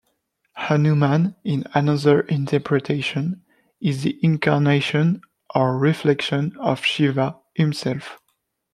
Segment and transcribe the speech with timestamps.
[0.55, 3.43] Hanuman, in another interpretation,
[3.79, 5.21] is the incarnation
[5.53, 8.19] or reflection of Shiva himself.